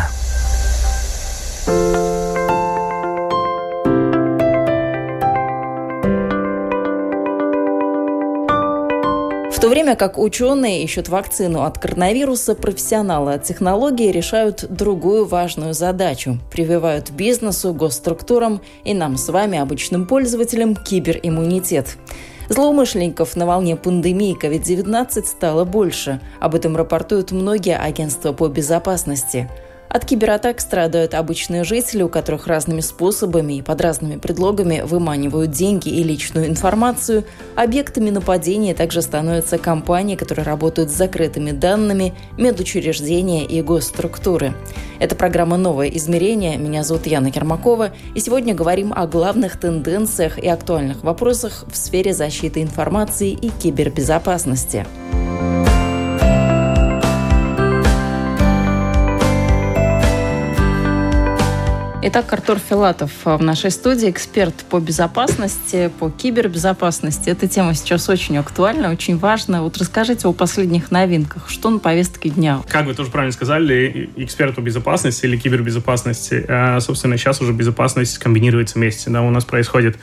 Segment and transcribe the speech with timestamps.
[9.91, 17.11] время как ученые ищут вакцину от коронавируса, профессионалы от технологии решают другую важную задачу– прививают
[17.11, 21.97] бизнесу, госструктурам и нам с вами, обычным пользователям, кибериммунитет.
[22.47, 26.21] Злоумышленников на волне пандемии COVID-19 стало больше.
[26.39, 29.49] Об этом рапортуют многие агентства по безопасности–
[29.91, 35.89] от кибератак страдают обычные жители, у которых разными способами и под разными предлогами выманивают деньги
[35.89, 37.25] и личную информацию.
[37.55, 44.53] Объектами нападения также становятся компании, которые работают с закрытыми данными, медучреждения и госструктуры.
[44.99, 46.57] Это программа «Новое измерение».
[46.57, 47.91] Меня зовут Яна Кермакова.
[48.15, 54.85] И сегодня говорим о главных тенденциях и актуальных вопросах в сфере защиты информации и кибербезопасности.
[62.03, 67.29] Итак, Артур Филатов в нашей студии, эксперт по безопасности, по кибербезопасности.
[67.29, 69.61] Эта тема сейчас очень актуальна, очень важна.
[69.61, 71.47] Вот расскажите о последних новинках.
[71.47, 72.61] Что на повестке дня?
[72.67, 76.43] Как вы тоже правильно сказали, эксперт по безопасности или кибербезопасности.
[76.47, 79.11] А, собственно, сейчас уже безопасность комбинируется вместе.
[79.11, 79.99] Да, у нас происходит,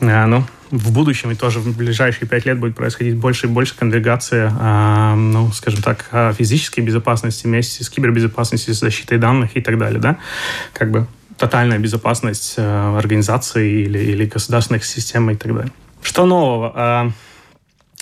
[0.00, 3.76] а, ну, в будущем и тоже в ближайшие пять лет будет происходить больше и больше
[3.76, 9.78] конвергация, э, ну, скажем так, физической безопасности вместе с кибербезопасностью, с защитой данных и так
[9.78, 10.18] далее, да,
[10.72, 11.06] как бы
[11.36, 15.72] тотальная безопасность э, организации или, или государственных систем и так далее.
[16.02, 17.12] Что нового?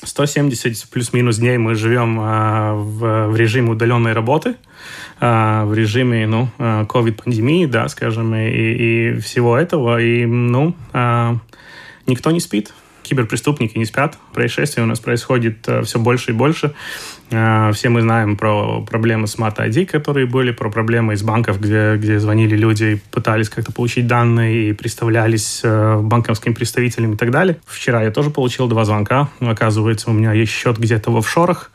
[0.03, 4.57] 170 э, плюс-минус дней мы живем э, в, в режиме удаленной работы,
[5.21, 9.99] в режиме, ну, ковид-пандемии, да, скажем, и, и всего этого.
[10.03, 10.75] И, ну,
[12.07, 12.75] никто не спит,
[13.05, 16.75] киберпреступники не спят, происшествий у нас происходит все больше и больше.
[17.33, 21.61] А, все мы знаем про проблемы с Smart ID, которые были, про проблемы из банков,
[21.61, 27.17] где, где звонили люди и пытались как-то получить данные и представлялись э, банковским представителям и
[27.17, 27.57] так далее.
[27.67, 29.29] Вчера я тоже получил два звонка.
[29.41, 31.71] Оказывается, у меня есть счет где-то в офшорах.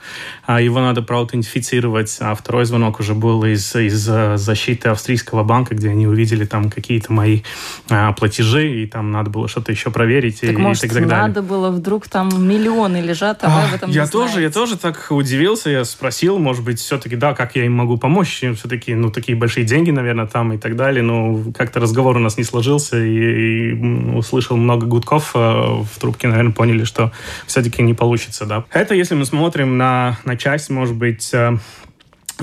[0.46, 2.16] А его надо проаутентифицировать.
[2.20, 6.70] А второй звонок уже был из, из э, защиты австрийского банка, где они увидели там
[6.70, 7.42] какие-то мои
[7.90, 10.42] а, платежи, и там надо было что-то еще проверить.
[10.42, 11.28] Так, и, может, и так далее.
[11.28, 14.42] надо было вдруг там миллионы лежат, а, а вы об этом я тоже, знаете.
[14.44, 17.98] Я тоже так удивился удивился, я спросил, может быть, все-таки, да, как я им могу
[17.98, 22.20] помочь, все-таки, ну, такие большие деньги, наверное, там и так далее, но как-то разговор у
[22.20, 23.74] нас не сложился, и, и
[24.16, 27.14] услышал много гудков э, в трубке, наверное, поняли, что
[27.48, 28.66] все-таки не получится, да.
[28.72, 31.58] Это если мы смотрим на, на часть, может быть, э,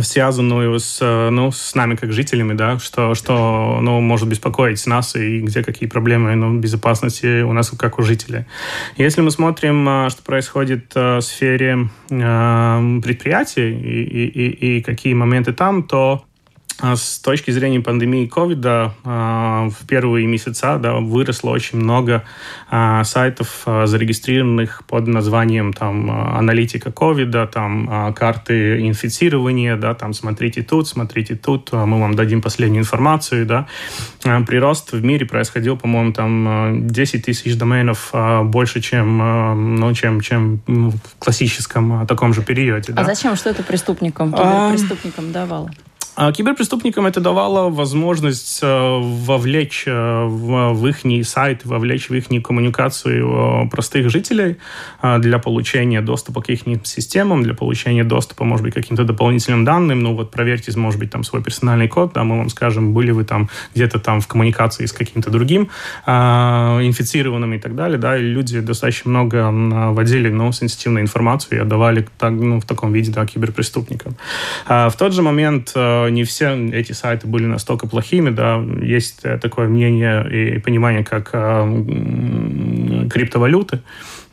[0.02, 5.16] связанную с, э, ну, с нами как жителями, да, что, что ну, может беспокоить нас
[5.16, 8.44] и где какие проблемы ну, безопасности у нас как у жителей.
[8.96, 15.52] Если мы смотрим, э, что происходит э, в сфере предприятий и, и, и какие моменты
[15.52, 16.24] там, то
[16.78, 22.24] с точки зрения пандемии ковида а, в первые месяца да, выросло очень много
[22.70, 30.88] а, сайтов, зарегистрированных под названием там, аналитика ковида, там карты инфицирования, да, там смотрите тут,
[30.88, 33.46] смотрите тут, мы вам дадим последнюю информацию.
[33.46, 33.66] Да.
[34.22, 38.12] Прирост в мире происходил, по-моему, там 10 тысяч доменов
[38.44, 42.92] больше, чем, ну, чем, чем в классическом таком же периоде.
[42.92, 43.02] Да.
[43.02, 43.36] А зачем?
[43.36, 45.70] Что это преступникам, киберпреступникам давало?
[46.16, 52.28] А киберпреступникам это давало возможность э, вовлечь э, в, в их сайт, вовлечь в их
[52.42, 54.56] коммуникацию э, простых жителей
[55.18, 60.00] для получения доступа к их системам, для получения доступа, может быть, к каким-то дополнительным данным.
[60.00, 63.24] Ну вот проверьте, может быть, там свой персональный код, да, мы вам скажем, были вы
[63.24, 65.68] там где-то там в коммуникации с каким-то другим
[66.06, 69.50] инфицированным и так далее, да, и люди достаточно много
[69.92, 74.16] вводили, ну, сенситивную информацию и отдавали так, ну, в таком виде, да, киберпреступникам.
[74.66, 75.74] В тот же момент
[76.08, 83.08] не все эти сайты были настолько плохими, да, есть такое мнение и понимание, как э,
[83.10, 83.80] криптовалюты,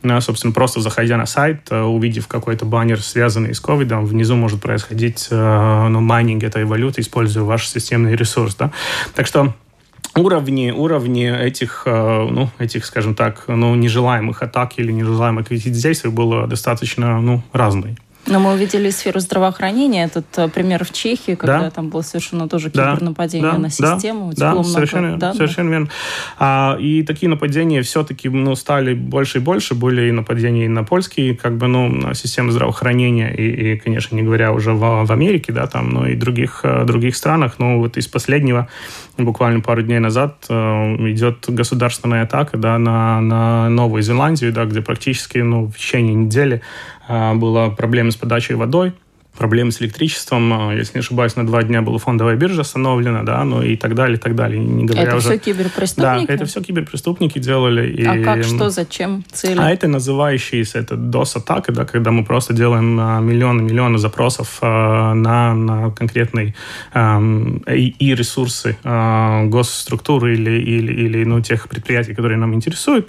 [0.02, 4.60] да, собственно, просто заходя на сайт, э, увидев какой-то баннер, связанный с ковидом, внизу может
[4.60, 8.54] происходить э, ну, майнинг этой валюты, используя ваш системный ресурс.
[8.56, 8.70] Да?
[9.14, 9.54] Так что
[10.16, 17.20] уровни, уровни этих, ну, этих, скажем так, ну, нежелаемых атак или нежелаемых действий было достаточно
[17.20, 17.96] ну, разные.
[18.26, 21.70] Но мы увидели сферу здравоохранения, этот э, пример в Чехии, когда да.
[21.70, 23.58] там было совершено тоже кибернападение да.
[23.58, 24.32] на систему.
[24.34, 25.36] Да, да совершенно, данных.
[25.36, 25.88] совершенно верно.
[26.38, 29.74] А, и такие нападения все-таки ну, стали больше и больше.
[29.74, 34.52] Были и нападения на польские как бы, ну, системы здравоохранения, и, и, конечно, не говоря
[34.52, 37.56] уже в, в Америке, да, там, но и других, э, других странах.
[37.58, 38.68] Но вот из последнего,
[39.18, 40.54] буквально пару дней назад, э,
[41.10, 46.62] идет государственная атака да, на, на Новую Зеландию, да, где практически ну, в течение недели
[47.08, 48.92] была проблема с подачей водой,
[49.36, 50.52] проблемы с электричеством.
[50.52, 53.94] А, если не ошибаюсь, на два дня была фондовая биржа остановлена, да, ну и так
[53.94, 54.62] далее, и так далее.
[54.62, 55.28] Не говоря это уже...
[55.30, 56.26] все киберпреступники?
[56.26, 57.92] Да, это все киберпреступники делали.
[57.92, 58.04] И...
[58.04, 59.58] А как, что, зачем, цели?
[59.58, 62.96] А это называющиеся, это DOS-атака, да, когда мы просто делаем
[63.26, 66.54] миллионы-миллионы запросов на, на конкретные
[66.94, 73.08] и, и ресурсы госструктуры или, или, или ну, тех предприятий, которые нам интересуют.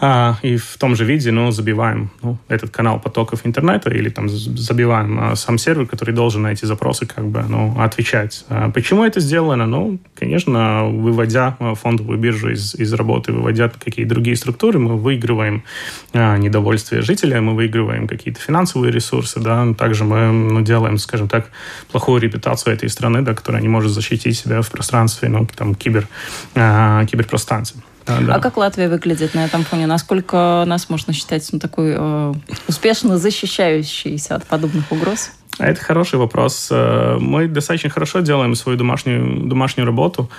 [0.00, 4.28] А, и в том же виде, ну, забиваем ну, этот канал потоков интернета или там
[4.28, 8.44] забиваем а, сам сервер, который должен на эти запросы как бы, ну, отвечать.
[8.48, 9.66] А почему это сделано?
[9.66, 15.64] Ну, конечно, выводя а, фондовую биржу из, из работы, выводя какие другие структуры, мы выигрываем
[16.12, 21.50] а, недовольствие жителя, мы выигрываем какие-то финансовые ресурсы, да, также мы ну, делаем, скажем так,
[21.90, 26.06] плохую репутацию этой страны, да, которая не может защитить себя в пространстве, ну, там, кибер,
[26.54, 27.82] а, киберпространстве.
[28.08, 28.34] А, да.
[28.34, 29.86] а как Латвия выглядит на этом фоне?
[29.86, 32.34] Насколько нас можно считать ну, такой э,
[32.66, 35.30] успешно защищающейся от подобных угроз?
[35.58, 36.68] А это хороший вопрос.
[36.70, 40.30] Э, мы достаточно хорошо делаем свою домашнюю, домашнюю работу.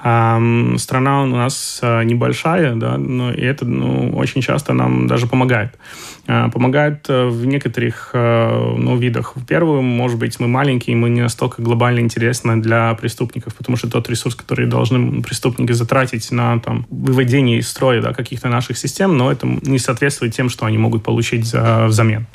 [0.00, 5.78] Страна у нас э, небольшая, да, но и это ну, очень часто нам даже помогает.
[6.26, 9.36] Э, помогает в некоторых ну, видах.
[9.36, 13.90] В первую, может быть, мы маленькие, мы не настолько глобально интересны для преступников, потому что
[13.90, 19.18] тот ресурс, который должны преступники затратить на там, выведение из строя да, каких-то наших систем,
[19.18, 22.26] но это не соответствует тем, что они могут получить за, взамен.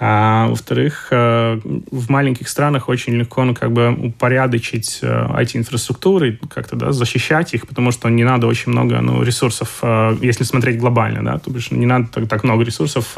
[0.00, 1.60] А во-вторых, э,
[1.90, 7.66] в маленьких странах очень легко ну, как бы упорядочить IT-инфраструктуры, э, как-то да, защищать их,
[7.66, 11.72] потому что не надо очень много ну, ресурсов, э, если смотреть глобально, да, то бишь
[11.72, 13.16] не надо так, так много ресурсов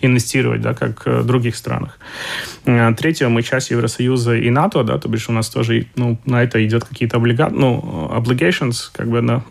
[0.00, 1.98] инвестировать, да, как в других странах.
[2.64, 6.64] Третье, мы часть Евросоюза и НАТО, да, то бишь у нас тоже ну, на это
[6.64, 7.48] идет какие-то облига...
[7.50, 9.42] ну, obligations, как бы, да,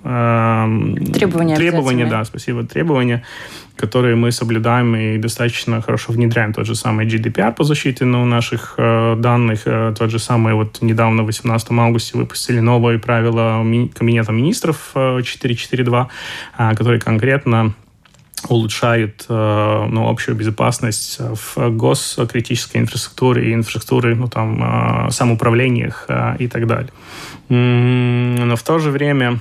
[1.14, 3.24] требования, требования, да, спасибо, требования
[3.80, 6.54] которые мы соблюдаем и достаточно хорошо внедряем.
[6.54, 10.82] Тот же самый GDPR по защите ну, наших э, данных, э, тот же самый вот
[10.82, 16.10] недавно в 18 августе выпустили новые правила ми- Кабинета министров э, 442,
[16.58, 17.74] э, которые конкретно
[18.50, 26.36] улучшают э, ну, общую безопасность в госкритической инфраструктуре и инфраструктуре, ну, там, э, самоуправлениях э,
[26.40, 26.92] и так далее.
[27.50, 29.40] Но в то же время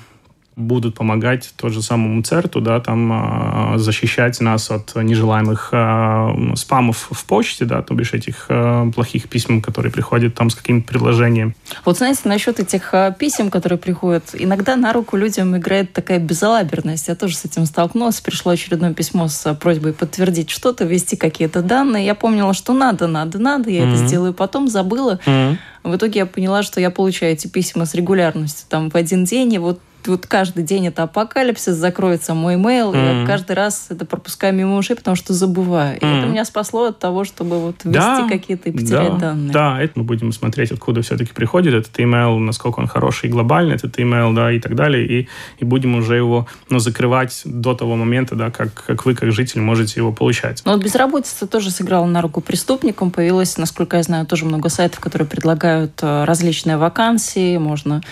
[0.58, 7.08] будут помогать тот же самому ЦЕРТу, да, там э, защищать нас от нежелаемых э, спамов
[7.10, 11.54] в почте, да, то бишь этих э, плохих писем, которые приходят там с каким-то предложением.
[11.84, 17.08] Вот знаете, насчет этих писем, которые приходят, иногда на руку людям играет такая безалаберность.
[17.08, 18.20] Я тоже с этим столкнулась.
[18.20, 22.04] Пришло очередное письмо с просьбой подтвердить что-то, ввести какие-то данные.
[22.04, 23.94] Я помнила, что надо, надо, надо, я mm-hmm.
[23.94, 25.20] это сделаю потом, забыла.
[25.24, 25.56] Mm-hmm.
[25.84, 29.54] В итоге я поняла, что я получаю эти письма с регулярностью там в один день,
[29.54, 33.20] и вот вот каждый день это апокалипсис, закроется мой имейл, mm-hmm.
[33.22, 35.98] я каждый раз это пропускаю мимо ушей, потому что забываю.
[35.98, 36.14] Mm-hmm.
[36.14, 39.52] И это меня спасло от того, чтобы вот ввести да, какие-то и потерять да, данные.
[39.52, 43.74] Да, это мы будем смотреть, откуда все-таки приходит этот email, насколько он хороший и глобальный,
[43.74, 45.28] этот email, да, и так далее, и,
[45.58, 49.60] и будем уже его ну, закрывать до того момента, да, как, как вы, как житель,
[49.60, 50.62] можете его получать.
[50.64, 53.10] Но вот безработица тоже сыграла на руку преступникам.
[53.10, 58.02] Появилось, насколько я знаю, тоже много сайтов, которые предлагают э, различные вакансии, можно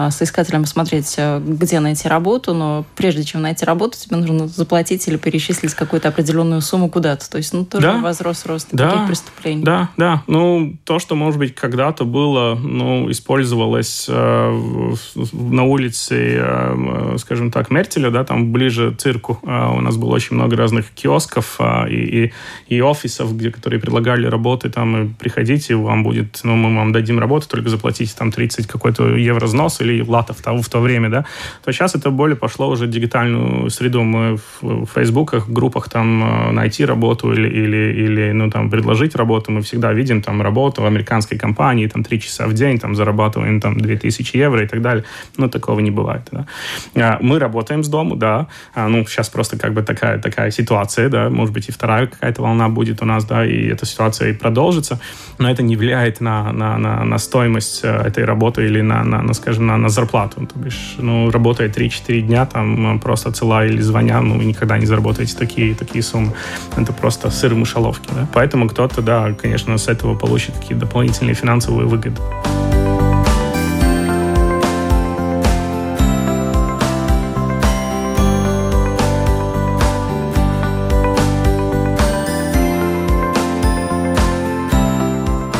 [0.00, 5.06] а, соискателям смотреть, э, где найти работу, но прежде чем найти работу, тебе нужно заплатить
[5.08, 7.28] или перечислить какую-то определенную сумму куда-то.
[7.30, 7.98] То есть, ну, тоже да?
[7.98, 8.90] возрос рост да?
[8.90, 9.62] таких преступлений.
[9.62, 10.22] Да, да.
[10.26, 14.94] Ну, то, что, может быть, когда-то было, ну, использовалось э,
[15.32, 19.38] на улице, э, скажем так, Мертеля, да, там ближе цирку.
[19.42, 22.32] Э, у нас было очень много разных киосков э, и, и,
[22.76, 27.18] и офисов, где, которые предлагали работы, там, и приходите, вам будет, ну, мы вам дадим
[27.18, 31.10] работу, только заплатите там 30 какой-то евро взнос или латов в то, в то время,
[31.10, 31.17] да,
[31.64, 34.02] то сейчас это более пошло уже в дигитальную среду.
[34.02, 39.16] Мы в, в фейсбуках, группах там э, найти работу или, или, или ну, там, предложить
[39.16, 39.52] работу.
[39.52, 43.60] Мы всегда видим там работу в американской компании, там, три часа в день, там, зарабатываем
[43.60, 45.04] там 2000 евро и так далее.
[45.36, 46.46] Но такого не бывает, да.
[46.94, 48.46] А, мы работаем с дому, да.
[48.74, 51.30] А, ну, сейчас просто как бы такая, такая ситуация, да.
[51.30, 55.00] Может быть, и вторая какая-то волна будет у нас, да, и эта ситуация и продолжится.
[55.38, 59.22] Но это не влияет на, на, на, на стоимость э, этой работы или на, на,
[59.22, 60.46] на скажем, на, на зарплату.
[60.46, 64.86] То бишь, ну, работая 3-4 дня, там просто цела или звоня, ну, вы никогда не
[64.86, 66.34] заработаете такие, такие суммы.
[66.76, 68.28] Это просто сыр в мышеловке, да.
[68.34, 72.20] Поэтому кто-то, да, конечно, с этого получит какие-то дополнительные финансовые выгоды.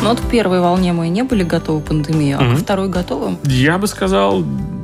[0.01, 2.55] Но вот в первой волне мы не были готовы к пандемии, а mm-hmm.
[2.55, 3.37] ко второй готовы?
[3.43, 4.43] Я бы сказал,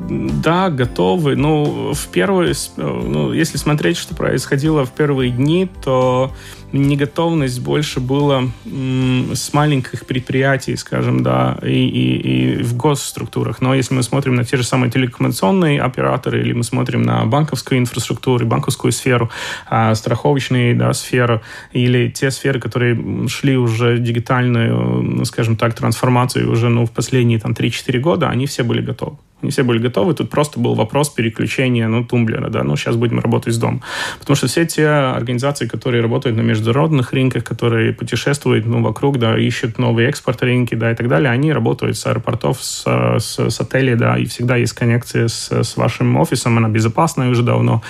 [0.09, 1.35] да, готовы.
[1.35, 6.31] Ну, в первые, ну, если смотреть, что происходило в первые дни, то
[6.71, 13.61] неготовность больше была с маленьких предприятий, скажем, да, и, и, и в госструктурах.
[13.61, 17.79] Но если мы смотрим на те же самые телекоммуникационные операторы, или мы смотрим на банковскую
[17.79, 19.29] инфраструктуру, банковскую сферу,
[19.67, 26.51] а, страховочную да, сферу, или те сферы, которые шли уже дигитальную, ну, скажем так, трансформацию
[26.51, 29.17] уже ну, в последние там, 3-4 года, они все были готовы.
[29.45, 30.15] Не все были готовы.
[30.15, 33.81] Тут просто был вопрос переключения, ну, тумблера, да, ну, сейчас будем работать с дома.
[34.19, 39.37] Потому что все те организации, которые работают на международных рынках, которые путешествуют, ну, вокруг, да,
[39.37, 42.83] ищут новые экспорт рынки, да, и так далее, они работают с аэропортов, с,
[43.19, 47.43] с, с отелей, да, и всегда есть коннекция с, с вашим офисом, она безопасная уже
[47.43, 47.83] давно,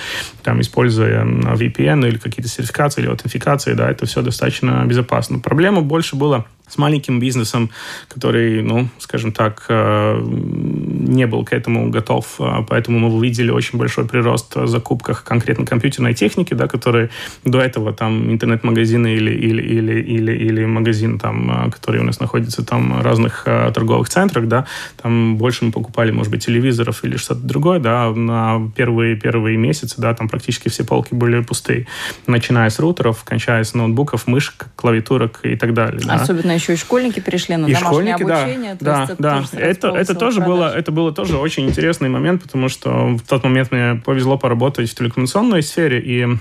[0.44, 5.40] там, используя VPN или какие-то сертификации или аутентификации, да, это все достаточно безопасно.
[5.40, 7.70] Проблема больше была с маленьким бизнесом,
[8.08, 13.78] который, ну, скажем так, э, не был к этому готов, а поэтому мы увидели очень
[13.78, 17.10] большой прирост в закупках конкретно компьютерной техники, да, которые
[17.44, 22.20] до этого там интернет-магазины или, или, или, или, или магазин, там, а, который у нас
[22.20, 24.66] находится там в разных торговых центрах, да,
[25.02, 29.96] там больше мы покупали, может быть, телевизоров или что-то другое, да, на первые, первые месяцы,
[29.98, 31.88] да, там практически все полки были пустые,
[32.28, 36.02] начиная с рутеров, кончая с ноутбуков, мышек, клавиатурок и так далее.
[36.10, 36.55] Особенно да.
[36.56, 38.76] Еще и школьники перешли на и домашнее обучение.
[38.80, 39.46] Да, да, да.
[39.54, 43.44] Это, это, это тоже было, это было тоже очень интересный момент, потому что в тот
[43.44, 46.38] момент мне повезло поработать в телекоммуникационной сфере, и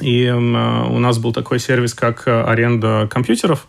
[0.00, 3.66] и э, у нас был такой сервис, как э, аренда компьютеров.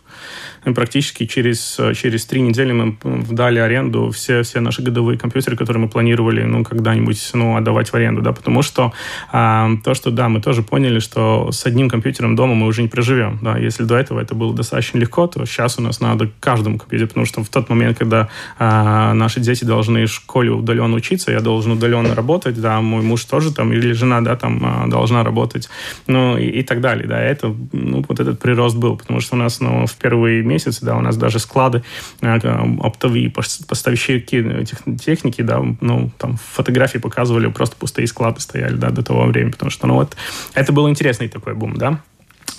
[0.74, 2.96] Практически через, через три недели мы
[3.30, 7.94] дали аренду все, все наши годовые компьютеры, которые мы планировали ну, когда-нибудь ну, отдавать в
[7.94, 8.92] аренду, да, потому что
[9.30, 12.88] а, то, что, да, мы тоже поняли, что с одним компьютером дома мы уже не
[12.88, 16.78] проживем, да, если до этого это было достаточно легко, то сейчас у нас надо каждому
[16.78, 21.30] компьютеру, потому что в тот момент, когда а, наши дети должны в школе удаленно учиться,
[21.30, 25.22] я должен удаленно работать, да, мой муж тоже там, или жена, да, там а, должна
[25.24, 25.68] работать,
[26.14, 29.38] ну, и, и так далее, да, это, ну, вот этот прирост был, потому что у
[29.38, 31.82] нас, ну, в первые месяцы, да, у нас даже склады,
[32.20, 32.38] э,
[32.80, 34.20] оптовые поставщики
[35.04, 39.70] техники, да, ну, там фотографии показывали, просто пустые склады стояли, да, до того времени, потому
[39.70, 40.16] что, ну, вот,
[40.54, 42.00] это был интересный такой бум, да.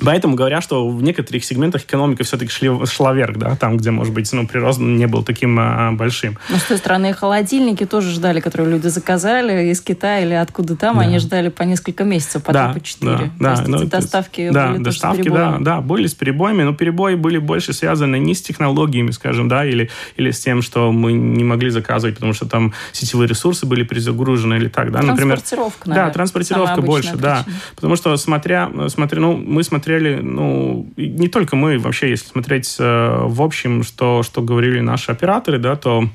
[0.03, 4.13] Поэтому говорят, что в некоторых сегментах экономика все-таки шли, шла вверх, да, там, где, может
[4.13, 6.37] быть, ну, прирост не был таким а, большим.
[6.49, 10.97] Но, с той стороны, холодильники тоже ждали, которые люди заказали из Китая или откуда там,
[10.97, 11.01] да.
[11.01, 13.11] они ждали по несколько месяцев, потом да, по четыре.
[13.11, 13.51] Да, да.
[13.51, 17.15] Есть ну, доставки да, были доставки, тоже с да, да, были с перебоями, но перебои
[17.15, 21.43] были больше связаны не с технологиями, скажем, да, или, или с тем, что мы не
[21.43, 25.37] могли заказывать, потому что там сетевые ресурсы были перезагружены или так, да, например.
[25.37, 27.21] Транспортировка, наверное, Да, транспортировка больше, причина.
[27.21, 27.45] да.
[27.75, 32.75] Потому что смотря, смотря, ну, мы смотрели смотрели, ну, не только мы, вообще, если смотреть
[32.79, 36.09] э, в общем, что, что говорили наши операторы, да, то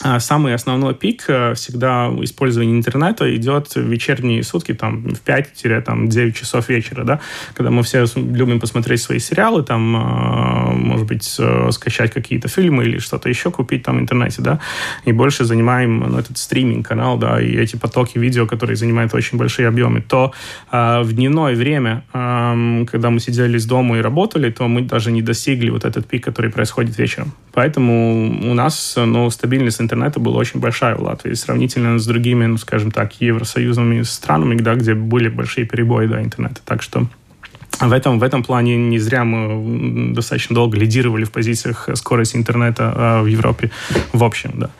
[0.00, 6.68] самый основной пик э, всегда использование интернета идет в вечерние сутки, там, в 5-9 часов
[6.68, 7.20] вечера, да,
[7.54, 12.84] когда мы все любим посмотреть свои сериалы, там, э, может быть, э, скачать какие-то фильмы
[12.84, 14.60] или что-то еще купить там в интернете, да,
[15.04, 19.68] и больше занимаем ну, этот стриминг-канал, да, и эти потоки видео, которые занимают очень большие
[19.68, 20.32] объемы, то
[20.70, 25.70] в дневное время, когда мы сидели из дома и работали, то мы даже не достигли
[25.70, 27.32] вот этот пик, который происходит вечером.
[27.52, 32.58] Поэтому у нас, ну, стабильность интернета была очень большая в Латвии, сравнительно с другими, ну,
[32.58, 36.60] скажем так, евросоюзными странами, да, где были большие перебои до интернета.
[36.64, 37.06] Так что
[37.80, 42.92] в этом, в этом плане не зря мы достаточно долго лидировали в позициях скорости интернета
[42.94, 43.70] а, в Европе
[44.12, 44.70] в общем, да.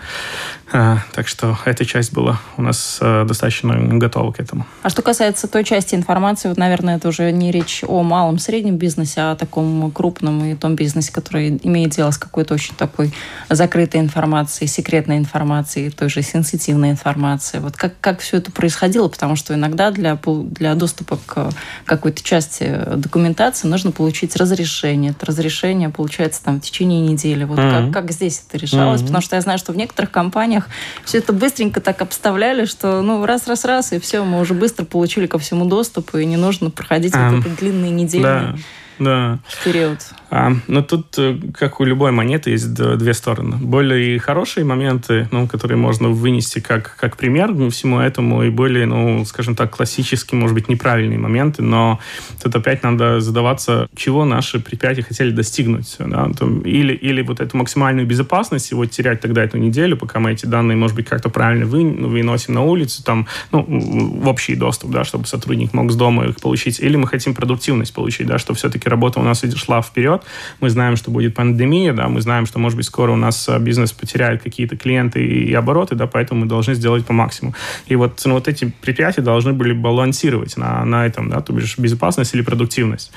[0.71, 4.67] А, так что эта часть была у нас а, достаточно готова к этому.
[4.83, 8.77] А что касается той части информации, вот, наверное, это уже не речь о малом среднем
[8.77, 13.15] бизнесе, а о таком крупном и том бизнесе, который имеет дело с какой-то очень такой
[13.49, 17.63] закрытой информацией, секретной информацией, той же сенситивной информацией.
[17.63, 19.09] Вот как, как все это происходило?
[19.09, 21.51] Потому что иногда для, для доступа к
[21.87, 25.13] какой-то части документации нужно получить разрешение.
[25.13, 27.45] Это разрешение получается там в течение недели.
[27.45, 27.93] Вот mm-hmm.
[27.93, 29.01] как, как здесь это решалось?
[29.01, 29.07] Mm-hmm.
[29.07, 30.58] Потому что я знаю, что в некоторых компаниях
[31.05, 35.39] все это быстренько так обставляли, что ну раз-раз-раз, и все, мы уже быстро получили ко
[35.39, 38.23] всему доступ, и не нужно проходить um, вот эти длинные недели.
[38.23, 38.57] Да.
[38.99, 39.39] Да.
[39.65, 39.99] период.
[40.31, 43.57] А, но тут, э, как у любой монеты, есть две стороны.
[43.57, 49.25] Более хорошие моменты, ну, которые можно вынести как, как пример всему этому, и более, ну,
[49.25, 51.99] скажем так, классические, может быть, неправильные моменты, но
[52.43, 55.97] тут опять надо задаваться, чего наши предприятия хотели достигнуть.
[55.99, 56.31] Да?
[56.65, 60.77] Или, или вот эту максимальную безопасность, его терять тогда эту неделю, пока мы эти данные,
[60.77, 65.27] может быть, как-то правильно вы, выносим на улицу, там, ну, в общий доступ, да, чтобы
[65.27, 66.81] сотрудник мог с дома их получить.
[66.81, 70.23] Или мы хотим продуктивность получить, да, что все-таки работа у нас шла вперед,
[70.61, 73.59] мы знаем, что будет пандемия, да, мы знаем, что, может быть, скоро у нас э,
[73.59, 77.55] бизнес потеряет какие-то клиенты и обороты, да, поэтому мы должны сделать по максимуму.
[77.87, 81.79] И вот, ну, вот эти предприятия должны были балансировать на, на этом, да, то бишь
[81.79, 83.13] безопасность или продуктивность.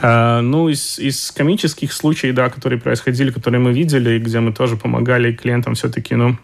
[0.00, 4.76] Э, ну, из, из комических случаев, да, которые происходили, которые мы видели, где мы тоже
[4.76, 6.36] помогали клиентам все-таки, ну,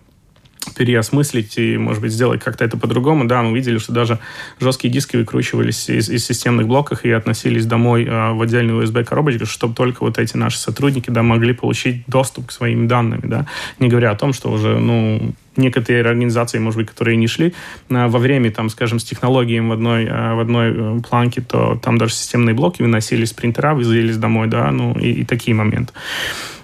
[0.76, 3.26] переосмыслить и, может быть, сделать как-то это по-другому.
[3.26, 4.18] Да, мы видели, что даже
[4.60, 9.74] жесткие диски выкручивались из, из системных блоков и относились домой э, в отдельную USB-коробочку, чтобы
[9.74, 13.46] только вот эти наши сотрудники, да, могли получить доступ к своим данным, да,
[13.78, 17.54] не говоря о том, что уже, ну, некоторые организации, может быть, которые не шли
[17.88, 21.78] э, во время, там, скажем, с технологиями в одной, э, в одной э, планке, то
[21.82, 25.92] там даже системные блоки выносились с принтера, везлись домой, да, ну, и, и такие моменты.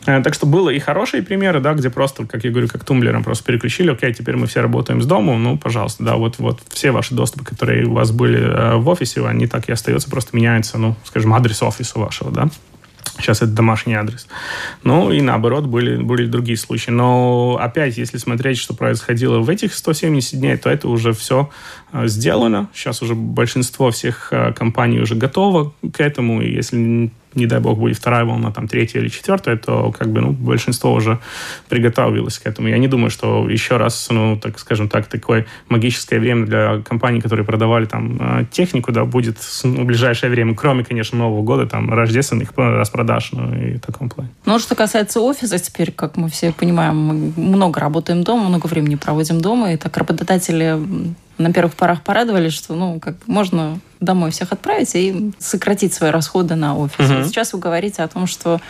[0.05, 3.45] Так что было и хорошие примеры, да, где просто, как я говорю, как тумблером просто
[3.45, 7.15] переключили, окей, теперь мы все работаем с дому, ну, пожалуйста, да, вот, вот все ваши
[7.15, 11.33] доступы, которые у вас были в офисе, они так и остаются, просто меняется, ну, скажем,
[11.35, 12.51] адрес офиса вашего, да.
[13.19, 14.27] Сейчас это домашний адрес.
[14.85, 16.91] Ну и наоборот, были, были другие случаи.
[16.91, 21.51] Но опять, если смотреть, что происходило в этих 170 дней, то это уже все
[21.93, 22.69] э, сделано.
[22.75, 26.41] Сейчас уже большинство всех э, компаний уже готово к этому.
[26.43, 30.21] И если не дай бог, будет вторая волна, там, третья или четвертая, то как бы,
[30.21, 31.19] ну, большинство уже
[31.69, 32.69] приготовилось к этому.
[32.69, 37.21] Я не думаю, что еще раз, ну, так скажем так, такое магическое время для компаний,
[37.21, 41.67] которые продавали там э, технику, да, будет ну, в ближайшее время, кроме, конечно, Нового года,
[41.67, 44.31] там, рождественных распродаж, ну, и в таком плане.
[44.47, 48.97] Ну, что касается офиса, теперь, как мы все понимаем, мы много работаем дома, много времени
[48.97, 50.79] проводим дома, и так работодатели
[51.43, 56.55] на первых порах порадовались, что ну, как можно домой всех отправить и сократить свои расходы
[56.55, 57.11] на офис.
[57.11, 57.25] Угу.
[57.25, 58.61] Сейчас вы говорите о том, что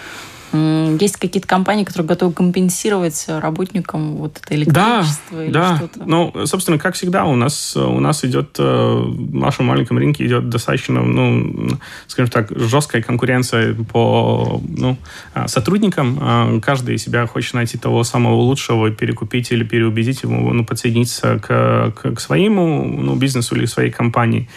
[0.52, 5.76] есть какие-то компании, которые готовы компенсировать работникам вот это электричество да, или да.
[5.76, 6.02] что-то?
[6.04, 10.48] Ну, собственно, как всегда, у нас, у нас идет, э, в нашем маленьком рынке идет
[10.48, 11.70] достаточно, ну,
[12.06, 14.96] скажем так, жесткая конкуренция по ну,
[15.34, 16.18] а, сотрудникам.
[16.20, 21.92] А, каждый себя хочет найти того самого лучшего, перекупить или переубедить его, ну, подсоединиться к,
[21.96, 24.48] к, к своему ну, бизнесу или своей компании.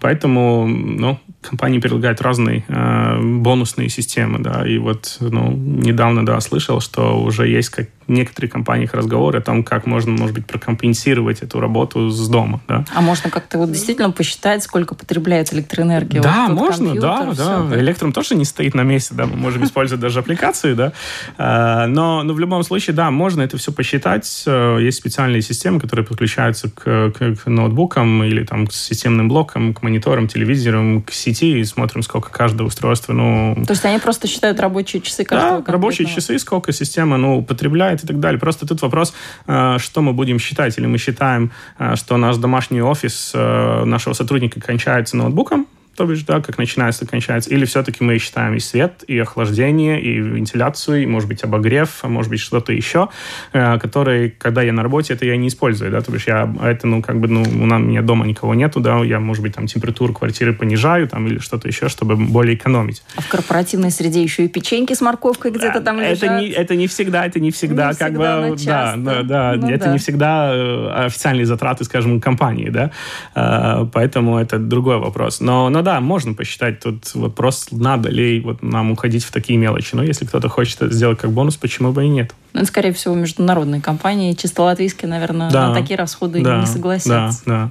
[0.00, 6.80] Поэтому, ну, компании предлагают разные э, бонусные системы, да, и вот, ну, недавно, да, слышал,
[6.80, 11.60] что уже есть как некоторых компаниях разговоры о том, как можно, может быть, прокомпенсировать эту
[11.60, 12.60] работу с дома.
[12.68, 12.84] Да.
[12.94, 16.20] А можно как-то вот действительно посчитать, сколько потребляет электроэнергия?
[16.20, 17.32] Да, вот можно, да, да.
[17.32, 20.92] Все, Электром тоже не стоит на месте, да, мы можем использовать даже аппликации, да.
[21.38, 24.42] А, но, но в любом случае, да, можно это все посчитать.
[24.46, 29.74] Э, есть специальные системы, которые подключаются к, к, к ноутбукам или там к системным блокам,
[29.74, 33.62] к мониторам, телевизорам, к сети и смотрим, сколько каждое устройство, ну...
[33.66, 37.99] То есть они просто считают рабочие часы каждого Да, рабочие часы, сколько система, ну, употребляет
[38.04, 38.38] и так далее.
[38.38, 39.14] Просто тут вопрос,
[39.46, 40.78] э, что мы будем считать.
[40.78, 45.66] Или мы считаем, э, что наш домашний офис э, нашего сотрудника кончается ноутбуком,
[46.00, 47.50] то бишь, да, как начинается, так кончается.
[47.50, 52.08] Или все-таки мы считаем и свет, и охлаждение, и вентиляцию, и, может быть, обогрев, а
[52.08, 53.10] может быть, что-то еще,
[53.52, 56.86] э, которые, когда я на работе, это я не использую, да, то бишь я это,
[56.86, 60.14] ну, как бы, ну, у меня дома никого нету, да, я, может быть, там температуру
[60.14, 63.02] квартиры понижаю, там, или что-то еще, чтобы более экономить.
[63.16, 66.22] А в корпоративной среде еще и печеньки с морковкой где-то там лежат.
[66.22, 69.54] Это не, это не всегда, это не всегда, не как всегда, бы, да, да, да,
[69.56, 69.92] ну, это да.
[69.92, 72.90] не всегда э, официальные затраты, скажем, компании, да,
[73.34, 75.40] э, поэтому это другой вопрос.
[75.40, 76.80] Но, но да, можно посчитать.
[76.80, 79.94] Тут вопрос, надо ли вот нам уходить в такие мелочи.
[79.94, 82.32] Но если кто-то хочет это сделать как бонус, почему бы и нет?
[82.52, 87.42] Ну, скорее всего, международные компании, чисто латвийские, наверное, да, на такие расходы да, не согласятся.
[87.46, 87.70] Да, да.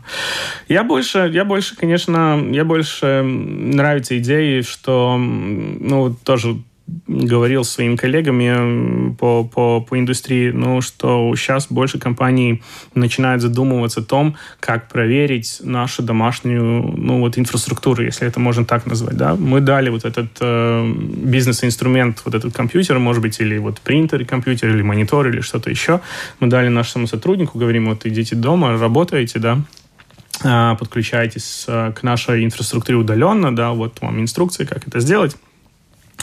[0.67, 6.57] Я больше, я больше, конечно, я больше нравится идеи, что, ну, тоже
[7.07, 12.61] говорил своим коллегами по, по, по индустрии, ну, что сейчас больше компаний
[12.95, 18.85] начинают задумываться о том, как проверить нашу домашнюю, ну, вот инфраструктуру, если это можно так
[18.85, 19.35] назвать, да.
[19.35, 24.69] Мы дали вот этот э, бизнес-инструмент, вот этот компьютер, может быть, или вот принтер, компьютер,
[24.69, 26.01] или монитор, или что-то еще.
[26.39, 29.59] Мы дали нашему сотруднику, говорим, вот идите дома, работаете, да,
[30.43, 35.35] э, подключайтесь э, к нашей инфраструктуре удаленно, да, вот вам инструкции, как это сделать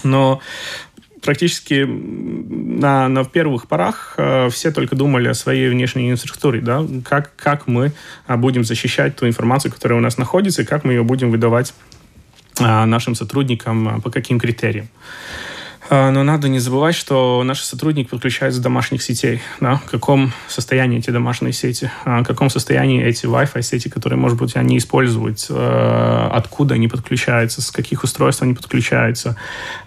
[0.02, 0.40] но
[1.22, 7.34] практически на, на первых порах э, все только думали о своей внешней инфраструктуре, да, как,
[7.36, 7.92] как мы
[8.28, 11.74] э, будем защищать ту информацию, которая у нас находится, и как мы ее будем выдавать
[12.58, 14.88] нашим сотрудникам по каким критериям.
[15.88, 19.40] А, но надо не забывать, что наши сотрудники подключаются с домашних сетей.
[19.60, 19.76] Да?
[19.76, 21.90] В каком состоянии эти домашние сети?
[22.04, 25.46] А, в каком состоянии эти Wi-Fi сети, которые, может быть, они используют?
[25.50, 27.62] А, откуда они подключаются?
[27.62, 29.36] С каких устройств они подключаются?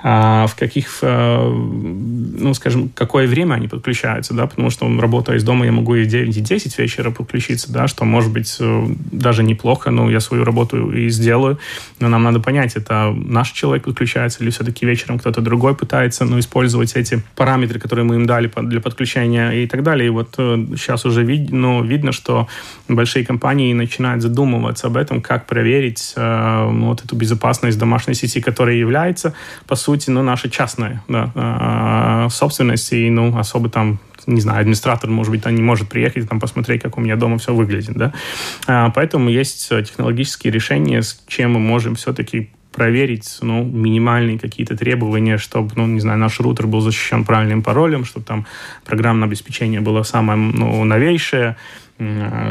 [0.02, 4.34] В каких, ну, скажем, какое время они подключаются?
[4.34, 4.48] Да?
[4.48, 7.88] Потому что, работая из дома, я могу и в 9, и 10 вечера подключиться, да?
[7.88, 11.60] что, может быть, э, даже неплохо, но я свою работу и сделаю.
[12.00, 16.38] Но нам надо понять, это наш человек подключается или все-таки вечером кто-то другой пытается ну,
[16.38, 20.08] использовать эти параметры, которые мы им дали для подключения и так далее.
[20.08, 22.48] И вот сейчас э, уже вид, ну, видно, что
[22.88, 28.40] большие компании начинают задумываться об этом, как проверить э, ну, вот эту безопасность домашней сети,
[28.40, 29.34] которая является,
[29.66, 35.10] по сути, ну, наша частная да, э, собственность, и ну, особо там не знаю, администратор,
[35.10, 38.14] может быть, не может приехать там посмотреть, как у меня дома все выглядит, да.
[38.68, 45.38] А, поэтому есть технологические решения, с чем мы можем все-таки проверить ну, минимальные какие-то требования,
[45.38, 48.46] чтобы, ну, не знаю, наш рутер был защищен правильным паролем, чтобы там
[48.86, 51.58] программное обеспечение было самое ну, новейшее,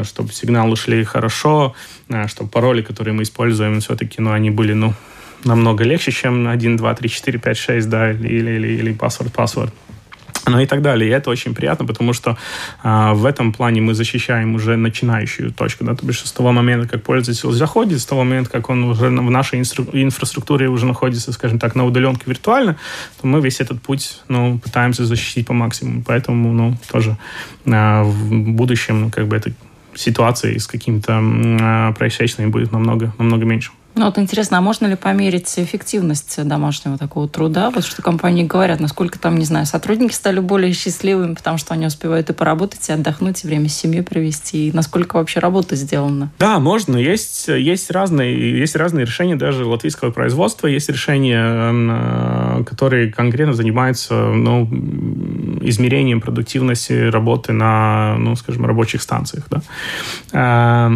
[0.03, 1.73] чтобы сигналы шли хорошо,
[2.27, 4.93] чтобы пароли, которые мы используем, все-таки, ну, они были, ну,
[5.45, 9.71] намного легче, чем 1, 2, 3, 4, 5, 6, да, или, или, или password, password
[10.51, 11.09] ну и так далее.
[11.09, 12.37] И это очень приятно, потому что
[12.83, 16.87] а, в этом плане мы защищаем уже начинающую точку, да, то бишь с того момента,
[16.87, 21.59] как пользователь заходит, с того момента, как он уже в нашей инфраструктуре уже находится, скажем
[21.59, 22.77] так, на удаленке виртуально,
[23.21, 26.03] то мы весь этот путь, ну, пытаемся защитить по максимуму.
[26.05, 27.17] Поэтому, ну, тоже
[27.65, 29.51] а, в будущем, ну, как бы эта
[29.95, 33.71] ситуация с какими-то а, происшествиями будет намного, намного меньше.
[33.99, 37.69] Ну вот интересно, а можно ли померить эффективность домашнего такого труда?
[37.69, 41.85] Вот что компании говорят, насколько там, не знаю, сотрудники стали более счастливыми, потому что они
[41.85, 46.31] успевают и поработать, и отдохнуть, и время с семьей провести, и насколько вообще работа сделана?
[46.39, 46.95] Да, можно.
[46.95, 50.67] Есть, есть, разные, есть разные решения даже латвийского производства.
[50.67, 54.63] Есть решения, которые конкретно занимаются ну,
[55.61, 59.43] измерением продуктивности работы на, ну, скажем, рабочих станциях.
[59.49, 60.89] Да?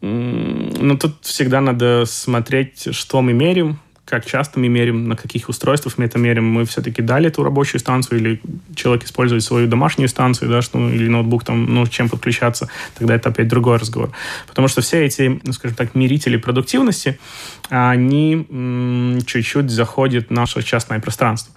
[0.00, 5.98] Ну, тут всегда надо смотреть, что мы мерим, как часто мы мерим, на каких устройствах
[5.98, 6.44] мы это мерим.
[6.46, 8.40] Мы все-таки дали эту рабочую станцию, или
[8.74, 12.68] человек использует свою домашнюю станцию, да, что, или ноутбук, там, ну, чем подключаться,
[12.98, 14.10] тогда это опять другой разговор.
[14.46, 17.18] Потому что все эти, ну, скажем так, мерители продуктивности,
[17.68, 18.46] они
[19.26, 21.52] чуть-чуть заходят в наше частное пространство.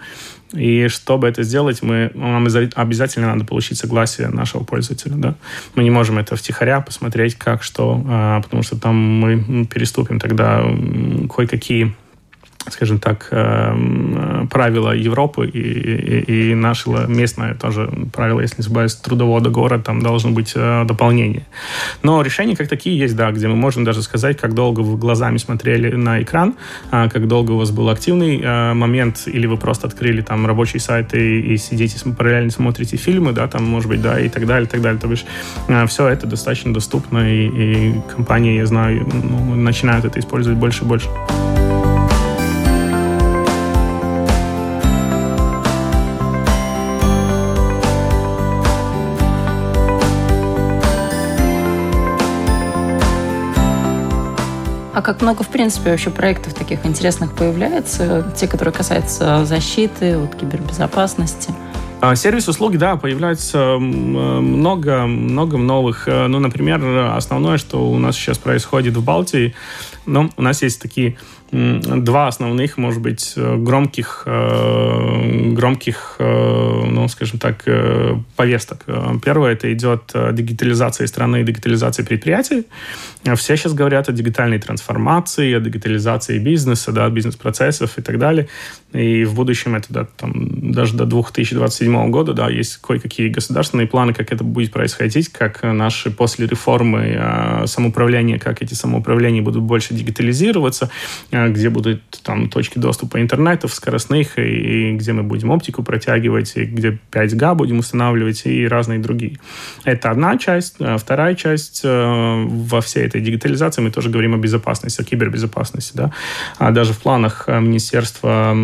[0.54, 5.14] И чтобы это сделать, мы, нам обязательно надо получить согласие нашего пользователя.
[5.16, 5.36] Да?
[5.76, 10.66] Мы не можем это втихаря посмотреть, как что, а, потому что там мы переступим тогда
[11.34, 11.96] кое-какие
[12.70, 18.96] скажем так, эм, правила Европы и, и, и наше местное тоже правило, если не ошибаюсь,
[18.96, 21.46] трудового договора, там должно быть э, дополнение.
[22.04, 25.38] Но решения как такие есть, да, где мы можем даже сказать, как долго вы глазами
[25.38, 26.56] смотрели на экран,
[26.92, 30.80] а, как долго у вас был активный э, момент, или вы просто открыли там рабочий
[30.80, 34.68] сайт и, и сидите, параллельно смотрите фильмы, да, там, может быть, да, и так далее,
[34.68, 35.00] и так далее.
[35.00, 35.26] То бишь,
[35.68, 40.84] э, все это достаточно доступно, и, и компании, я знаю, ну, начинают это использовать больше
[40.84, 41.08] и больше.
[55.02, 58.32] А как много, в принципе, вообще проектов таких интересных появляется?
[58.36, 61.52] Те, которые касаются защиты, вот, кибербезопасности?
[62.02, 66.08] А, сервис услуги, да, появляется много, много новых.
[66.08, 66.86] Э, ну, например,
[67.16, 69.56] основное, что у нас сейчас происходит в Балтии,
[70.06, 71.18] ну, у нас есть такие
[71.52, 77.66] два основных, может быть, э, громких, э, громких, э, ну, скажем так,
[78.36, 78.86] повесток.
[79.24, 82.66] Первое, это идет дигитализация страны и дигитализация предприятий.
[83.36, 88.48] Все сейчас говорят о дигитальной трансформации, о дигитализации бизнеса, да, бизнес-процессов и так далее.
[88.94, 94.14] И в будущем это да, там, даже до 2027 года да, есть кое-какие государственные планы,
[94.14, 100.90] как это будет происходить, как наши после реформы самоуправления, как эти самоуправления будут больше дигитализироваться,
[101.50, 106.66] где будут там точки доступа интернета скоростных, и, и где мы будем оптику протягивать, и
[106.66, 109.38] где 5G будем устанавливать, и разные другие.
[109.84, 110.76] Это одна часть.
[110.80, 115.92] А вторая часть э, во всей этой дигитализации мы тоже говорим о безопасности, о кибербезопасности.
[115.96, 116.12] Да?
[116.58, 118.56] А даже в планах э, Министерства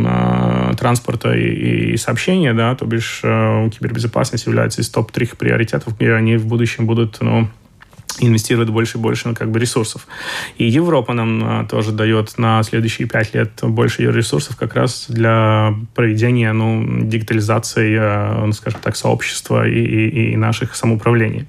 [0.77, 6.45] транспорта и, и сообщения, да, то бишь кибербезопасность является из топ-3 приоритетов, где они в
[6.45, 7.49] будущем будут ну,
[8.19, 10.07] инвестирует больше и больше ну, как бы ресурсов.
[10.57, 15.05] И Европа нам а, тоже дает на следующие пять лет больше ее ресурсов как раз
[15.09, 21.47] для проведения ну, дигитализации, а, ну, скажем так, сообщества и, и, и наших самоуправлений.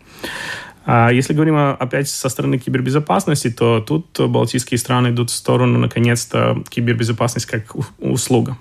[0.91, 6.63] А если говорим опять со стороны кибербезопасности, то тут балтийские страны идут в сторону, наконец-то,
[6.71, 8.57] кибербезопасность как услуга.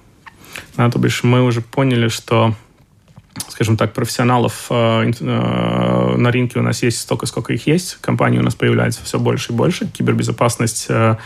[0.75, 2.53] Да, то бишь мы уже поняли, что
[3.49, 7.97] скажем так, профессионалов э, э, на рынке у нас есть столько, сколько их есть.
[8.01, 9.87] Компаний у нас появляется все больше и больше.
[9.87, 11.17] Кибербезопасность, э,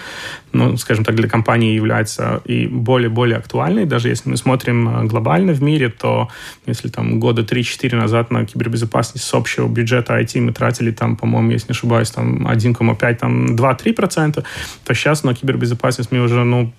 [0.54, 3.86] ну, скажем так, для компании является и более-более актуальной.
[3.86, 6.30] Даже если мы смотрим глобально в мире, то
[6.66, 11.52] если там года 3-4 назад на кибербезопасность с общего бюджета IT мы тратили там, по-моему,
[11.52, 14.44] если не ошибаюсь, там 1,5, там 2-3%,
[14.84, 16.74] то сейчас на кибербезопасность мы уже, ну,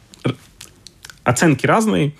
[1.24, 2.12] Оценки разные,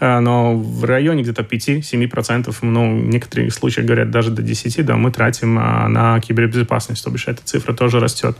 [0.00, 4.96] э, но в районе где-то 5-7%, ну, в некоторых случаях говорят даже до 10%, да,
[4.96, 8.36] мы тратим э, на кибербезопасность, то бишь эта цифра тоже растет.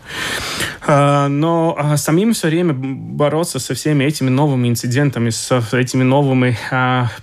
[0.87, 6.57] Э, но самим все время бороться со всеми этими новыми инцидентами, с этими новыми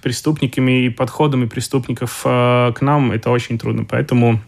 [0.01, 3.85] преступниками и подходами преступников к нам, это очень трудно.
[3.85, 4.39] Поэтому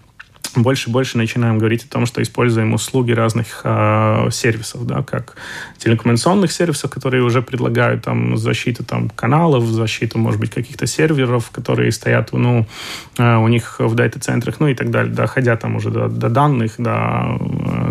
[0.63, 5.35] больше и больше начинаем говорить о том, что используем услуги разных э, сервисов, да, как
[5.77, 11.91] телекоммуникационных сервисов, которые уже предлагают там защиту там каналов, защиту, может быть, каких-то серверов, которые
[11.91, 12.65] стоят, ну,
[13.17, 16.73] э, у них в дата-центрах, ну и так далее, доходя там уже до, до данных,
[16.77, 17.39] до,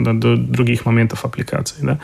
[0.00, 1.98] до, до других моментов аппликаций, да.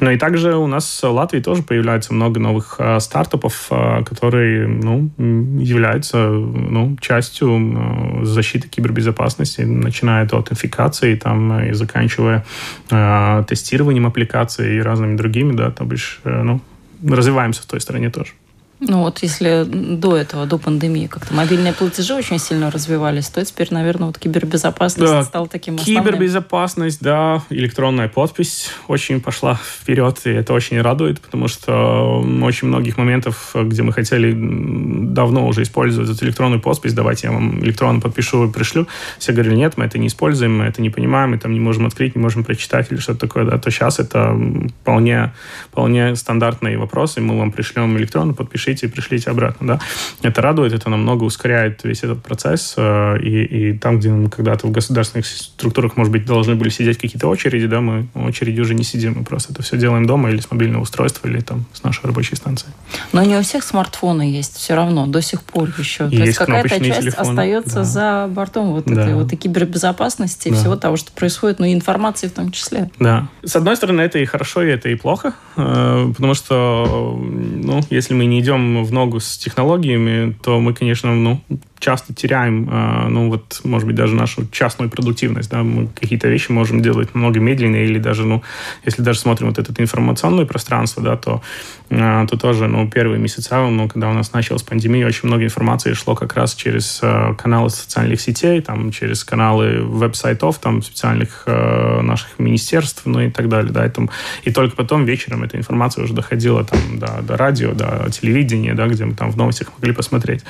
[0.00, 4.66] Но и также у нас в Латвии тоже появляется много новых э, стартапов, э, которые,
[4.66, 9.62] ну, являются, ну, частью э, защиты кибербезопасности,
[9.98, 12.44] начиная от аутентификации там, и заканчивая
[12.90, 16.60] э, тестированием аппликации и разными другими, да, то бишь, э, ну,
[17.04, 18.32] развиваемся в той стороне тоже.
[18.80, 23.68] Ну вот если до этого, до пандемии, как-то мобильные платежи очень сильно развивались, то теперь,
[23.72, 26.04] наверное, вот кибербезопасность да, стала таким основным.
[26.04, 32.98] Кибербезопасность, да, электронная подпись очень пошла вперед, и это очень радует, потому что очень многих
[32.98, 38.46] моментов, где мы хотели давно уже использовать эту электронную подпись, давайте я вам электронно подпишу
[38.46, 38.86] и пришлю,
[39.18, 41.86] все говорили, нет, мы это не используем, мы это не понимаем, мы там не можем
[41.86, 44.38] открыть, не можем прочитать или что-то такое, да, то сейчас это
[44.82, 45.34] вполне,
[45.72, 49.80] вполне стандартные вопросы, мы вам пришлем электронно, подпишите пишите, пришлите обратно, да.
[50.22, 54.66] Это радует, это намного ускоряет весь этот процесс, э, и, и там, где мы когда-то
[54.66, 58.84] в государственных структурах, может быть, должны были сидеть какие-то очереди, да, мы очереди уже не
[58.84, 62.06] сидим, мы просто это все делаем дома или с мобильного устройства, или там с нашей
[62.06, 62.68] рабочей станции.
[63.12, 66.04] Но не у всех смартфоны есть все равно, до сих пор еще.
[66.04, 67.84] Есть То есть какая-то часть телефоны, остается да.
[67.84, 69.02] за бортом вот да.
[69.02, 70.54] этой вот и кибербезопасности, да.
[70.54, 72.90] и всего того, что происходит, ну и информации в том числе.
[72.98, 73.28] Да.
[73.42, 78.14] С одной стороны, это и хорошо, и это и плохо, э, потому что, ну, если
[78.14, 81.40] мы не идем идем в ногу с технологиями, то мы, конечно, ну,
[81.78, 86.50] часто теряем, э, ну вот, может быть, даже нашу частную продуктивность, да, мы какие-то вещи
[86.50, 88.42] можем делать намного медленнее, или даже, ну,
[88.84, 91.42] если даже смотрим вот это информационное пространство, да, то,
[91.90, 95.92] э, то тоже, ну, первые месяца, ну, когда у нас началась пандемия, очень много информации
[95.92, 102.38] шло как раз через э, каналы социальных сетей, там, через каналы веб-сайтов, там, специальных наших
[102.38, 104.10] министерств, ну, и так далее, да, и, там,
[104.44, 108.86] и только потом вечером эта информация уже доходила, там, до, до радио, до телевидения, да,
[108.86, 110.42] где мы там в новостях могли посмотреть.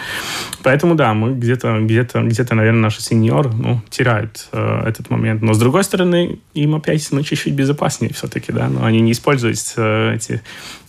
[0.63, 5.43] Поэтому, да, мы где-то, где-то, где-то, наверное, наши сеньоры, ну, теряют э, этот момент.
[5.43, 9.59] Но, с другой стороны, им опять, ну, чуть-чуть безопаснее все-таки, да, но они не используют
[9.77, 10.43] э, эти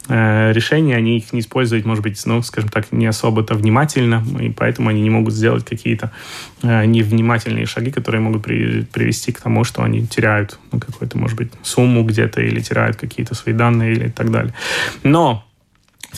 [0.08, 4.50] э, решения, они их не используют, может быть, ну, скажем так, не особо-то внимательно, и
[4.50, 6.12] поэтому они не могут сделать какие-то
[6.64, 11.38] э, невнимательные шаги, которые могут при, привести к тому, что они теряют ну, какую-то, может
[11.38, 14.54] быть, сумму где-то или теряют какие-то свои данные или так далее.
[15.04, 15.46] Но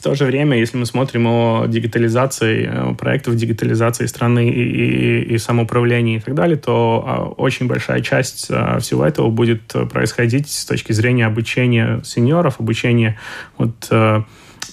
[0.02, 5.36] в то же время, если мы смотрим о дигитализации, э, проектов дигитализации страны и, и,
[5.36, 9.62] и самоуправления и так далее, то а, очень большая часть а, всего этого будет
[9.92, 13.20] происходить с точки зрения обучения сеньоров, обучения
[13.60, 14.24] вот, э,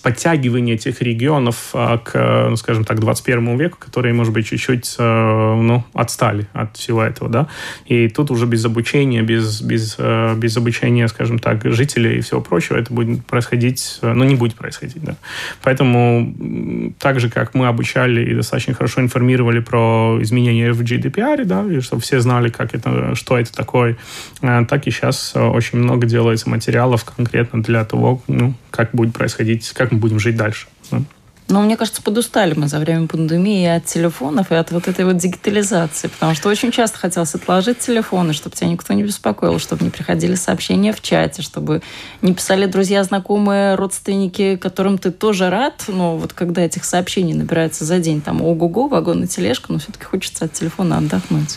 [0.08, 5.54] подтягивание тех регионов а, к, ну, скажем так, 21 веку, которые, может быть, чуть-чуть а,
[5.54, 7.46] ну, отстали от всего этого, да.
[7.84, 12.40] И тут уже без обучения, без, без, а, без обучения, скажем так, жителей и всего
[12.40, 15.16] прочего, это будет происходить, ну, не будет происходить, да.
[15.62, 21.66] Поэтому так же, как мы обучали и достаточно хорошо информировали про изменения в GDPR, да,
[21.66, 23.98] и чтобы все знали, как это, что это такое,
[24.40, 29.92] так и сейчас очень много делается материалов конкретно для того, ну, как будет происходить, как
[29.98, 30.66] будем жить дальше.
[30.90, 31.02] Да?
[31.48, 35.16] Но мне кажется, подустали мы за время пандемии от телефонов и от вот этой вот
[35.16, 39.90] дигитализации, потому что очень часто хотелось отложить телефоны, чтобы тебя никто не беспокоил, чтобы не
[39.90, 41.80] приходили сообщения в чате, чтобы
[42.20, 47.86] не писали друзья, знакомые, родственники, которым ты тоже рад, но вот когда этих сообщений набирается
[47.86, 51.56] за день, там, ого-го, вагон и тележка, но все-таки хочется от телефона отдохнуть.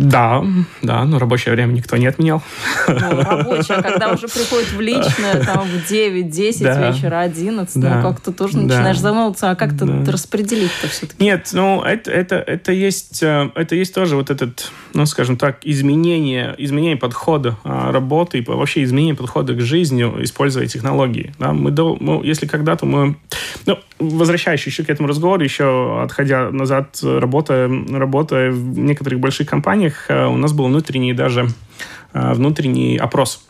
[0.00, 0.42] Да,
[0.80, 2.42] да, но рабочее время никто не отменял.
[2.88, 6.90] Ну, рабочее, а когда уже приходит в личное, там, в 9-10 да.
[6.90, 7.96] вечера, 11, ну, да.
[7.96, 8.62] ну, как-то тоже да.
[8.62, 10.10] начинаешь вернуться, а как-то да.
[10.10, 11.22] распределить-то все-таки?
[11.22, 15.58] Нет, ну, это, это, это, есть, э, это есть тоже вот этот, ну, скажем так,
[15.64, 21.34] изменение, изменение подхода а, работы и вообще изменение подхода к жизни, используя технологии.
[21.38, 21.52] Да?
[21.52, 23.16] Мы, до, мы, если когда-то мы...
[23.66, 29.89] Ну, возвращаясь еще к этому разговору, еще отходя назад, работая, работая в некоторых больших компаниях,
[30.08, 31.48] э, у нас был внутренний даже
[32.12, 33.44] э, внутренний опрос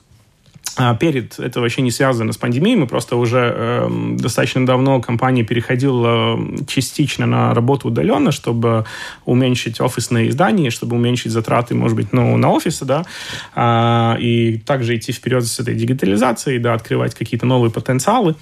[0.76, 5.42] а перед, это вообще не связано с пандемией, мы просто уже э, достаточно давно компания
[5.42, 8.84] переходила частично на работу удаленно, чтобы
[9.24, 13.04] уменьшить офисные издания, чтобы уменьшить затраты, может быть, ну, на офисы, да,
[13.54, 18.36] а, и также идти вперед с этой дигитализацией, да, открывать какие-то новые потенциалы.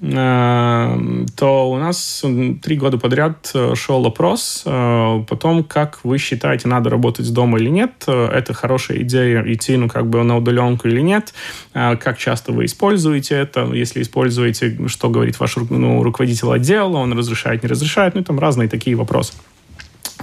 [0.00, 0.98] Э,
[1.36, 2.24] то у нас
[2.62, 7.58] три года подряд э, шел опрос э, потом, как вы считаете, надо работать с дома
[7.58, 11.32] или нет, это хорошая идея идти, ну, как бы на удаленку или нет,
[11.72, 17.62] как часто вы используете это, если используете, что говорит ваш ну, руководитель отдела, он разрешает,
[17.62, 19.32] не разрешает, ну, там разные такие вопросы.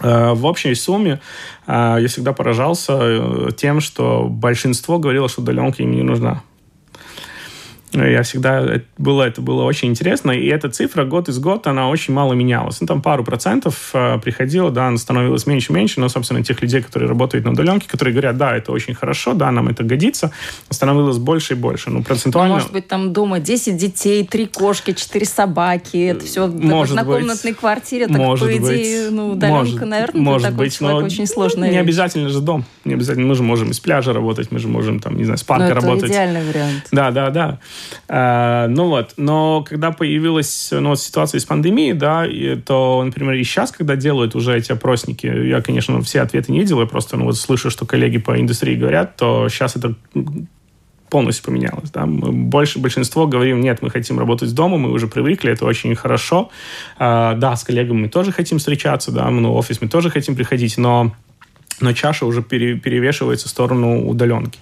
[0.02, 1.20] В общей сумме
[1.68, 6.42] я всегда поражался тем, что большинство говорило, что удаленка им не нужна.
[7.94, 8.82] Я всегда...
[8.98, 10.32] Было, это было очень интересно.
[10.32, 12.80] И эта цифра год из года, она очень мало менялась.
[12.80, 17.10] Ну, там пару процентов э, приходило, да, она становилась меньше-меньше, но, собственно, тех людей, которые
[17.10, 20.32] работают на удаленке, которые говорят, да, это очень хорошо, да, нам это годится,
[20.70, 21.90] становилось больше и больше.
[21.90, 22.56] Ну, процентуально...
[22.56, 27.54] Может быть, там дома 10 детей, 3 кошки, 4 собаки, это все может на комнатной
[27.54, 29.18] квартире, так, может по идее, быть.
[29.18, 31.70] ну, удаленка, может, наверное, может такой быть, человек очень сложный.
[31.70, 32.66] Не обязательно же дом.
[32.86, 33.28] Не обязательно.
[33.28, 35.72] Мы же можем из пляжа работать, мы же можем, там, не знаю, с парка но
[35.72, 36.04] это работать.
[36.04, 36.88] это идеальный вариант.
[36.92, 37.60] Да, да, да.
[38.08, 43.36] А, ну вот, но когда появилась ну, вот ситуация с пандемией, да, и, то, например,
[43.36, 47.26] и сейчас, когда делают уже эти опросники, я, конечно, все ответы не делаю, просто ну,
[47.26, 49.96] вот слышу, что коллеги по индустрии говорят, то сейчас это
[51.12, 51.92] полностью поменялось.
[51.92, 52.08] Да?
[52.08, 55.94] Мы больше большинство говорим, нет, мы хотим работать с дома, мы уже привыкли, это очень
[55.94, 56.50] хорошо.
[56.98, 60.36] А, да, с коллегами мы тоже хотим встречаться, да, ну, в офис мы тоже хотим
[60.36, 61.14] приходить, но,
[61.82, 64.58] но чаша уже пере, перевешивается в сторону удаленки.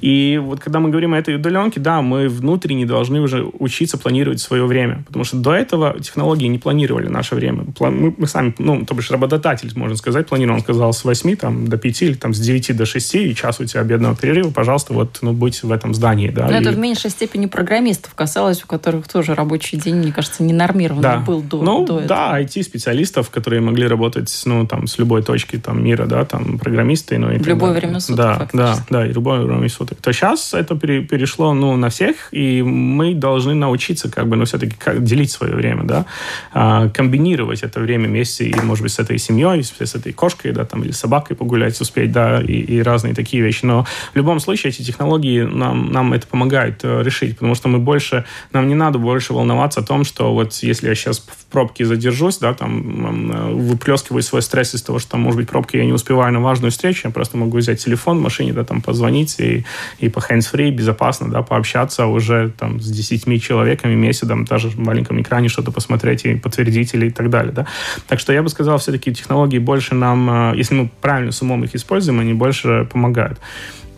[0.00, 4.40] И вот когда мы говорим о этой удаленке, да, мы внутренне должны уже учиться планировать
[4.40, 7.66] свое время, потому что до этого технологии не планировали наше время.
[7.78, 11.68] Мы, мы сами, ну, то бишь работодатель, можно сказать, планировал, он сказал, с 8 там,
[11.68, 14.94] до 5 или там, с 9 до 6, и час у тебя обедного перерыва, пожалуйста,
[14.94, 16.30] вот, ну, будь в этом здании.
[16.30, 16.60] Да, Но и...
[16.60, 21.02] это в меньшей степени программистов касалось, у которых тоже рабочий день, мне кажется, не нормированный
[21.02, 21.18] да.
[21.18, 22.08] был до, ну, до этого.
[22.08, 27.18] Да, IT-специалистов, которые могли работать, ну, там, с любой точки там, мира, да, там, программисты.
[27.18, 29.98] Ну, и в любое время суток, Да, да, да, и любое время суток.
[30.00, 34.76] То сейчас это перешло, ну, на всех, и мы должны научиться, как бы, ну, все-таки
[34.76, 36.06] как, делить свое время, да,
[36.52, 40.52] а, комбинировать это время вместе, и, может быть, с этой семьей, с, с этой кошкой,
[40.52, 43.64] да, там, или собакой погулять успеть, да, и, и разные такие вещи.
[43.64, 47.78] Но в любом случае эти технологии нам, нам это помогают э, решить, потому что мы
[47.78, 51.84] больше, нам не надо больше волноваться о том, что вот если я сейчас в пробке
[51.84, 55.84] задержусь, да, там, э, выплескиваю свой стресс из того, что там, может быть, пробки я
[55.84, 59.29] не успеваю на важную встречу, я просто могу взять телефон в машине, да, там, позвонить
[59.38, 59.64] и,
[59.98, 65.20] и по hands-free безопасно, да, пообщаться уже там с 10 человеками вместе, даже в маленьком
[65.20, 67.66] экране что-то посмотреть и подтвердить или и так далее, да.
[68.08, 71.64] Так что я бы сказал, все-таки технологии больше нам, э, если мы правильно с умом
[71.64, 73.38] их используем, они больше помогают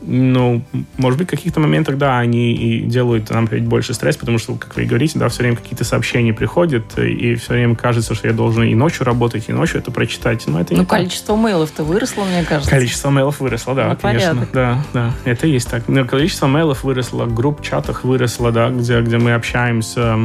[0.04, 0.62] ну,
[0.96, 4.54] может быть, в каких-то моментах, да, они и делают нам опять больше стресс, потому что,
[4.54, 8.34] как вы говорите, да, все время какие-то сообщения приходят, и все время кажется, что я
[8.34, 10.46] должен и ночью работать, и ночью это прочитать.
[10.46, 12.70] Но это ну, количество мейлов-то выросло, мне кажется.
[12.70, 14.30] Количество мейлов выросло, да, ну, конечно.
[14.30, 14.48] Порядок.
[14.52, 15.88] Да, да, это есть так.
[15.88, 20.18] Но количество мейлов выросло, групп чатах выросло, да, где, где мы общаемся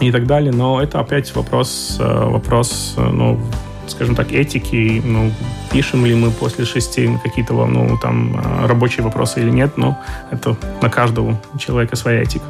[0.00, 0.52] и так далее.
[0.52, 3.40] Но это опять вопрос, э, вопрос, э, ну,
[3.88, 5.32] скажем так, этики, ну,
[5.72, 10.56] пишем ли мы после шести какие-то, ну, там, а, рабочие вопросы или нет, но это
[10.82, 12.44] на каждого человека своя этика.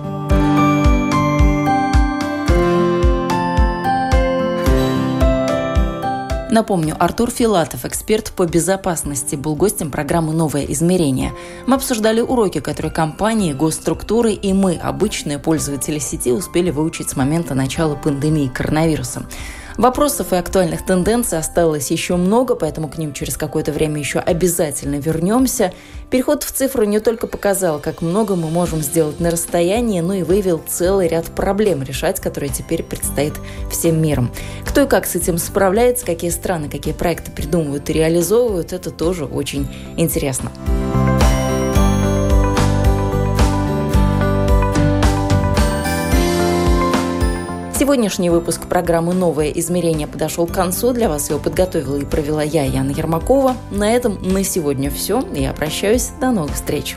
[6.56, 11.34] Напомню, Артур Филатов, эксперт по безопасности, был гостем программы «Новое измерение».
[11.66, 17.54] Мы обсуждали уроки, которые компании, госструктуры и мы, обычные пользователи сети, успели выучить с момента
[17.54, 19.26] начала пандемии коронавируса.
[19.76, 24.96] Вопросов и актуальных тенденций осталось еще много, поэтому к ним через какое-то время еще обязательно
[24.96, 25.72] вернемся.
[26.10, 30.22] Переход в цифру не только показал, как много мы можем сделать на расстоянии, но и
[30.22, 33.34] выявил целый ряд проблем, решать которые теперь предстоит
[33.70, 34.32] всем миром.
[34.64, 39.26] Кто и как с этим справляется, какие страны, какие проекты придумывают и реализовывают, это тоже
[39.26, 40.50] очень интересно.
[47.86, 50.92] Сегодняшний выпуск программы «Новое измерение» подошел к концу.
[50.92, 53.54] Для вас его подготовила и провела я, Яна Ермакова.
[53.70, 55.22] На этом на сегодня все.
[55.32, 56.10] Я прощаюсь.
[56.20, 56.96] До новых встреч.